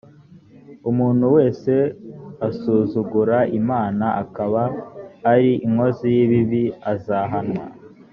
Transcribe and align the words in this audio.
umuntu 0.89 1.25
wese 1.35 1.73
asuzugura 2.47 3.37
imana 3.59 4.05
akaba 4.23 4.61
ari 5.31 5.49
inkozi 5.65 6.05
y 6.15 6.19
ibibi 6.25 6.63
azahanwa 6.91 7.63